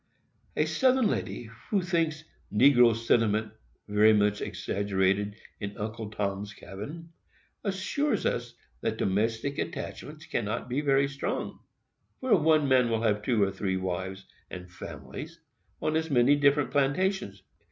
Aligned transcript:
A 0.57 0.65
Southern 0.65 1.05
lady, 1.05 1.47
who 1.69 1.83
thinks 1.83 2.23
"negro 2.51 2.95
sentiment" 2.95 3.51
very 3.87 4.13
much 4.13 4.41
exaggerated 4.41 5.35
in 5.59 5.77
"Uncle 5.77 6.09
Tom's 6.09 6.55
Cabin," 6.55 7.09
assures 7.63 8.25
us 8.25 8.55
that 8.81 8.97
domestic 8.97 9.59
attachments 9.59 10.25
cannot 10.25 10.67
be 10.67 10.81
very 10.81 11.07
strong, 11.07 11.59
where 12.19 12.35
one 12.35 12.67
man 12.67 12.89
will 12.89 13.03
have 13.03 13.21
two 13.21 13.43
or 13.43 13.51
three 13.51 13.77
wives 13.77 14.25
and 14.49 14.71
families, 14.71 15.39
on 15.83 15.95
as 15.95 16.09
many 16.09 16.35
different 16.35 16.71
plantations. 16.71 17.43